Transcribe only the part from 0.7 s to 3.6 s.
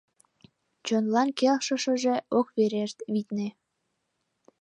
Чонлан келшышыже ок верешт, витне.